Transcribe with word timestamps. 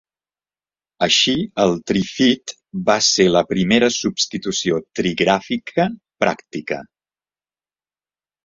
Així, 1.07 1.33
el 1.63 1.73
Trifid 1.91 2.53
va 2.87 2.95
ser 3.09 3.27
la 3.35 3.43
primera 3.51 3.91
substitució 3.99 4.81
trigràfica 5.01 5.87
pràctica. 6.25 6.81